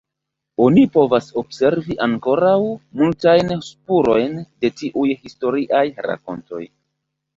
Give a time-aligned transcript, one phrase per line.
[0.67, 2.55] Oni povas observi ankoraŭ
[3.01, 4.35] multajn spurojn
[4.65, 6.65] de tiuj historiaj rakontoj.